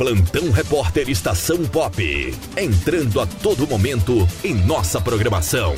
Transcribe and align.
Plantão 0.00 0.50
Repórter 0.50 1.10
Estação 1.10 1.62
Pop. 1.66 2.34
Entrando 2.56 3.20
a 3.20 3.26
todo 3.26 3.66
momento 3.66 4.26
em 4.42 4.54
nossa 4.54 4.98
programação. 4.98 5.74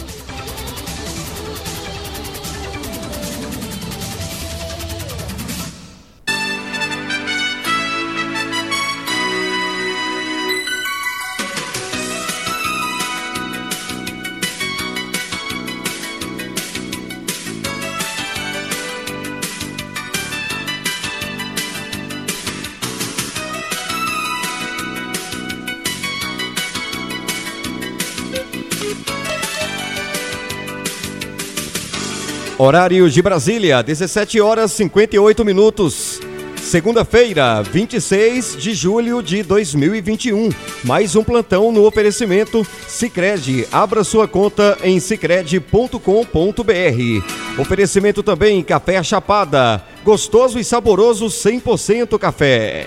Horário 32.65 33.11
de 33.11 33.21
Brasília, 33.21 33.83
17 33.83 34.41
horas 34.41 34.71
58 34.71 35.45
minutos. 35.45 36.21
Segunda-feira, 36.63 37.61
26 37.61 38.57
de 38.57 38.73
julho 38.73 39.21
de 39.21 39.43
2021. 39.43 40.49
Mais 40.85 41.17
um 41.17 41.25
plantão 41.25 41.73
no 41.73 41.85
oferecimento 41.85 42.65
Sicredi. 42.87 43.67
Abra 43.73 44.05
sua 44.05 44.29
conta 44.29 44.79
em 44.85 45.01
sicredi.com.br. 45.01 47.61
Oferecimento 47.61 48.23
também 48.23 48.63
Café 48.63 49.03
Chapada. 49.03 49.85
Gostoso 50.05 50.57
e 50.57 50.63
saboroso 50.63 51.27
100% 51.27 52.17
café. 52.17 52.87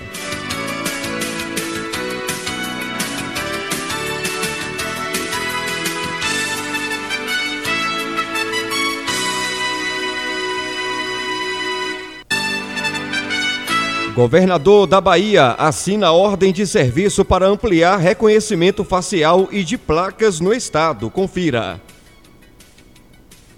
Governador 14.16 14.86
da 14.86 14.98
Bahia 14.98 15.48
assina 15.58 16.10
ordem 16.10 16.50
de 16.50 16.66
serviço 16.66 17.22
para 17.22 17.46
ampliar 17.46 17.98
reconhecimento 17.98 18.82
facial 18.82 19.46
e 19.52 19.62
de 19.62 19.76
placas 19.76 20.40
no 20.40 20.54
estado. 20.54 21.10
Confira. 21.10 21.78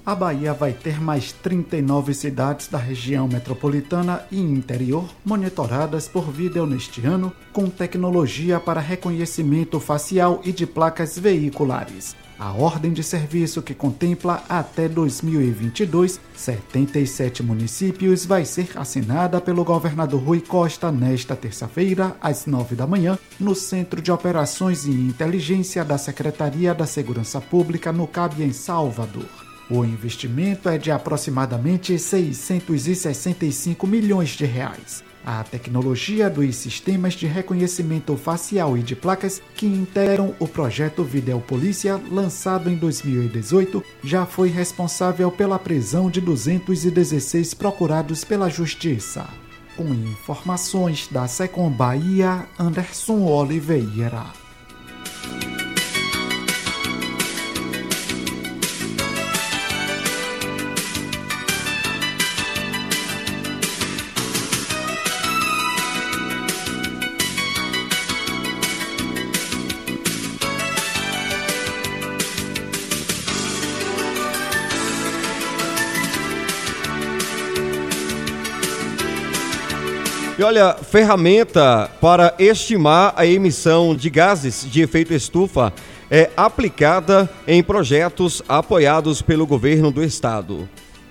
A 0.05 0.17
Bahia 0.17 0.53
vai 0.53 0.73
ter 0.73 1.01
mais 1.01 1.31
39 1.31 2.13
cidades 2.13 2.67
da 2.67 2.77
região 2.77 3.29
metropolitana 3.29 4.27
e 4.33 4.41
interior 4.41 5.05
monitoradas 5.25 6.09
por 6.09 6.29
vídeo 6.29 6.67
neste 6.67 7.07
ano, 7.07 7.33
com 7.53 7.71
tecnologia 7.71 8.59
para 8.59 8.81
reconhecimento 8.81 9.79
facial 9.79 10.41
e 10.45 10.51
de 10.51 10.67
placas 10.67 11.17
veiculares. 11.17 12.17
A 12.39 12.53
ordem 12.53 12.93
de 12.93 13.03
serviço 13.03 13.61
que 13.61 13.75
contempla 13.75 14.45
até 14.49 14.89
2022 14.89 16.21
77 16.37 17.43
municípios 17.43 18.25
vai 18.25 18.45
ser 18.45 18.71
assinada 18.77 19.41
pelo 19.41 19.65
governador 19.65 20.23
Rui 20.23 20.41
Costa 20.41 20.93
nesta 20.93 21.35
terça-feira, 21.35 22.17
às 22.21 22.47
9 22.47 22.77
da 22.77 22.87
manhã, 22.87 23.19
no 23.41 23.57
Centro 23.57 24.01
de 24.01 24.13
Operações 24.13 24.87
e 24.87 24.91
Inteligência 24.91 25.85
da 25.85 25.99
Secretaria 25.99 26.73
da 26.73 26.87
Segurança 26.87 27.41
Pública 27.41 27.93
no 27.93 28.07
CAB 28.07 28.45
em 28.45 28.53
Salvador. 28.53 29.27
O 29.69 29.85
investimento 29.85 30.69
é 30.69 30.79
de 30.79 30.93
aproximadamente 30.93 31.99
665 31.99 33.85
milhões 33.85 34.31
de 34.31 34.47
reais. 34.47 35.08
A 35.31 35.45
tecnologia 35.45 36.31
dos 36.31 36.57
sistemas 36.57 37.13
de 37.13 37.27
reconhecimento 37.27 38.17
facial 38.17 38.79
e 38.79 38.83
de 38.83 38.97
placas 38.97 39.43
que 39.55 39.67
integram 39.67 40.35
o 40.39 40.49
projeto 40.49 41.05
Videopolícia, 41.05 42.01
lançado 42.11 42.71
em 42.71 42.77
2018, 42.77 43.85
já 44.03 44.25
foi 44.25 44.49
responsável 44.49 45.31
pela 45.31 45.59
prisão 45.59 46.11
de 46.11 46.19
216 46.23 47.53
procurados 47.53 48.25
pela 48.25 48.49
Justiça. 48.49 49.29
Com 49.77 49.93
informações 49.93 51.07
da 51.13 51.29
Secom 51.29 51.69
Bahia, 51.69 52.47
Anderson 52.59 53.27
Oliveira. 53.27 54.48
E 80.39 80.43
olha, 80.45 80.73
ferramenta 80.75 81.91
para 82.01 82.33
estimar 82.39 83.13
a 83.17 83.27
emissão 83.27 83.93
de 83.93 84.09
gases 84.09 84.65
de 84.71 84.81
efeito 84.81 85.13
estufa 85.13 85.73
é 86.09 86.31
aplicada 86.37 87.29
em 87.45 87.61
projetos 87.61 88.41
apoiados 88.49 89.21
pelo 89.21 89.45
governo 89.45 89.91
do 89.91 90.01
estado. 90.01 90.69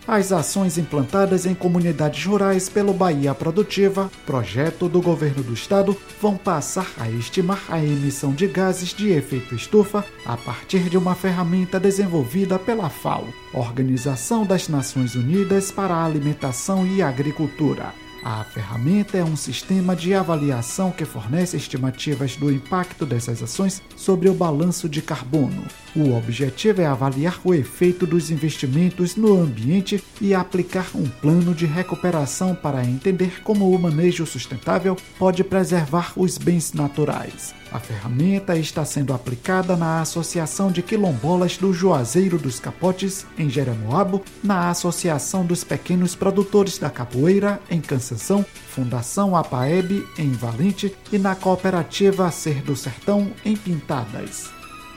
As 0.08 0.32
ações 0.32 0.78
implantadas 0.78 1.46
em 1.46 1.54
comunidades 1.54 2.26
rurais 2.26 2.70
pelo 2.70 2.94
Bahia 2.94 3.36
Produtiva, 3.36 4.10
projeto 4.26 4.88
do 4.88 5.02
governo 5.02 5.44
do 5.44 5.54
estado, 5.54 5.98
vão 6.22 6.38
passar 6.38 6.88
a 6.98 7.10
estimar 7.10 7.62
a 7.68 7.84
emissão 7.84 8.32
de 8.32 8.48
gases 8.48 8.94
de 8.94 9.10
efeito 9.10 9.54
estufa 9.54 10.06
a 10.26 10.38
partir 10.38 10.84
de 10.90 10.98
uma 10.98 11.14
ferramenta 11.14 11.78
desenvolvida 11.78 12.58
pela 12.58 12.90
FAO, 12.90 13.28
Organização 13.54 14.46
das 14.46 14.70
Nações 14.70 15.16
Unidas 15.16 15.70
para 15.70 15.96
a 15.96 16.06
Alimentação 16.06 16.88
e 16.88 17.02
Agricultura. 17.02 18.07
A 18.30 18.44
ferramenta 18.44 19.18
é 19.18 19.24
um 19.24 19.38
sistema 19.38 19.96
de 19.96 20.14
avaliação 20.14 20.92
que 20.92 21.06
fornece 21.06 21.56
estimativas 21.56 22.36
do 22.36 22.52
impacto 22.52 23.06
dessas 23.06 23.42
ações 23.42 23.82
sobre 23.96 24.28
o 24.28 24.34
balanço 24.34 24.90
de 24.90 25.02
carbono. 25.02 25.64
O 25.96 26.14
objetivo 26.14 26.82
é 26.82 26.86
avaliar 26.86 27.40
o 27.46 27.54
efeito 27.54 28.06
dos 28.06 28.30
investimentos 28.30 29.16
no 29.16 29.42
ambiente 29.42 30.04
e 30.20 30.34
aplicar 30.34 30.90
um 30.94 31.08
plano 31.08 31.56
de 31.56 31.66
recuperação 31.66 32.54
para 32.54 32.84
entender 32.84 33.42
como 33.44 33.72
o 33.72 33.80
manejo 33.80 34.26
sustentável 34.26 34.98
pode 35.18 35.42
preservar 35.42 36.12
os 36.18 36.38
bens 36.38 36.74
naturais. 36.74 37.56
A 37.78 37.80
ferramenta 37.80 38.58
está 38.58 38.84
sendo 38.84 39.14
aplicada 39.14 39.78
na 39.78 40.02
Associação 40.02 40.72
de 40.72 40.82
Quilombolas 40.82 41.58
do 41.58 41.72
Juazeiro 41.72 42.40
dos 42.40 42.60
Capotes, 42.60 43.24
em 43.38 43.52
Jeremoabo, 43.52 44.24
na 44.44 44.72
Associação 44.72 45.46
dos 45.46 45.64
Pequenos 45.64 46.16
Produtores 46.16 46.80
da 46.80 46.90
Capoeira, 46.90 47.60
em 47.70 47.80
Cansanção, 47.80 48.44
Fundação 48.72 49.36
APAEB, 49.36 50.04
em 50.18 50.32
Valente 50.32 50.92
e 51.12 51.20
na 51.20 51.36
Cooperativa 51.36 52.32
Ser 52.32 52.64
do 52.64 52.76
Sertão, 52.76 53.32
em 53.46 53.56
Pintadas. 53.56 54.50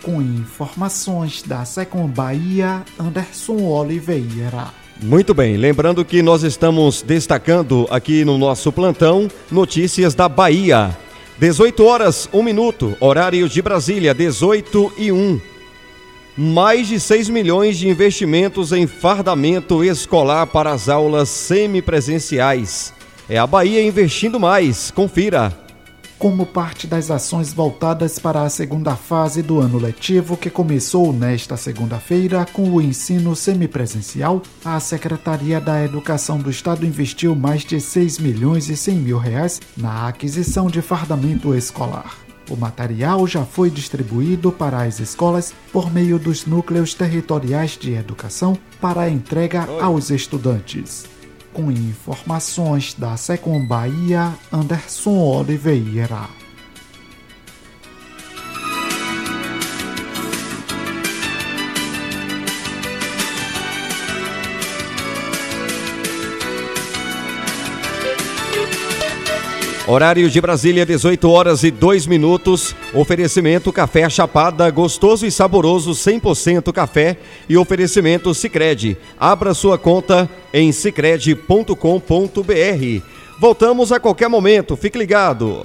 Com 0.02 0.22
informações 0.22 1.42
da 1.42 1.66
Secom 1.66 2.08
Bahia, 2.08 2.82
Anderson 2.98 3.58
Oliveira. 3.58 4.68
Muito 5.02 5.34
bem, 5.34 5.58
lembrando 5.58 6.02
que 6.02 6.22
nós 6.22 6.42
estamos 6.44 7.02
destacando 7.02 7.86
aqui 7.90 8.24
no 8.24 8.38
nosso 8.38 8.72
plantão 8.72 9.28
notícias 9.50 10.14
da 10.14 10.30
Bahia. 10.30 10.96
18 11.40 11.82
horas, 11.86 12.28
1 12.34 12.42
minuto, 12.42 12.94
horário 13.00 13.48
de 13.48 13.62
Brasília, 13.62 14.12
18 14.12 14.92
e 14.98 15.10
1. 15.10 15.40
Mais 16.36 16.86
de 16.86 17.00
6 17.00 17.30
milhões 17.30 17.78
de 17.78 17.88
investimentos 17.88 18.72
em 18.72 18.86
fardamento 18.86 19.82
escolar 19.82 20.46
para 20.48 20.70
as 20.70 20.86
aulas 20.86 21.30
semipresenciais. 21.30 22.92
É 23.26 23.38
a 23.38 23.46
Bahia 23.46 23.82
investindo 23.82 24.38
mais. 24.38 24.90
Confira 24.90 25.50
como 26.20 26.44
parte 26.44 26.86
das 26.86 27.10
ações 27.10 27.50
voltadas 27.50 28.18
para 28.18 28.42
a 28.42 28.50
segunda 28.50 28.94
fase 28.94 29.40
do 29.40 29.58
ano 29.58 29.78
letivo 29.78 30.36
que 30.36 30.50
começou 30.50 31.14
nesta 31.14 31.56
segunda-feira 31.56 32.46
com 32.52 32.70
o 32.70 32.82
ensino 32.82 33.34
semipresencial, 33.34 34.42
a 34.62 34.78
Secretaria 34.78 35.58
da 35.58 35.82
Educação 35.82 36.38
do 36.38 36.50
Estado 36.50 36.84
investiu 36.84 37.34
mais 37.34 37.64
de 37.64 37.80
6 37.80 38.18
milhões 38.18 38.68
e 38.68 38.76
100 38.76 38.96
mil 38.96 39.16
reais 39.16 39.62
na 39.74 40.08
aquisição 40.08 40.66
de 40.66 40.82
fardamento 40.82 41.54
escolar. 41.54 42.14
O 42.50 42.56
material 42.56 43.26
já 43.26 43.46
foi 43.46 43.70
distribuído 43.70 44.52
para 44.52 44.82
as 44.82 45.00
escolas 45.00 45.54
por 45.72 45.90
meio 45.90 46.18
dos 46.18 46.44
núcleos 46.44 46.92
territoriais 46.92 47.78
de 47.78 47.94
educação 47.94 48.58
para 48.78 49.02
a 49.02 49.10
entrega 49.10 49.66
aos 49.80 50.10
estudantes. 50.10 51.06
Com 51.52 51.70
informações 51.70 52.94
da 52.94 53.16
Secom 53.16 53.64
Bahia, 53.66 54.32
Anderson 54.52 55.18
Oliveira. 55.18 56.39
Horário 69.90 70.30
de 70.30 70.40
Brasília, 70.40 70.86
18 70.86 71.28
horas 71.28 71.64
e 71.64 71.70
2 71.72 72.06
minutos. 72.06 72.76
Oferecimento 72.94 73.72
Café 73.72 74.08
Chapada, 74.08 74.70
gostoso 74.70 75.26
e 75.26 75.32
saboroso, 75.32 75.90
100% 75.90 76.72
café. 76.72 77.18
E 77.48 77.56
oferecimento 77.56 78.32
Sicredi. 78.32 78.96
Abra 79.18 79.52
sua 79.52 79.76
conta 79.76 80.30
em 80.54 80.70
sicredi.com.br. 80.70 81.74
Voltamos 83.40 83.90
a 83.90 83.98
qualquer 83.98 84.28
momento, 84.28 84.76
fique 84.76 84.96
ligado. 84.96 85.64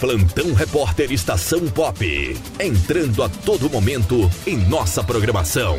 Plantão 0.00 0.54
Repórter 0.54 1.12
Estação 1.12 1.68
Pop. 1.68 2.02
Entrando 2.58 3.22
a 3.22 3.28
todo 3.28 3.68
momento 3.68 4.30
em 4.46 4.56
nossa 4.56 5.04
programação. 5.04 5.76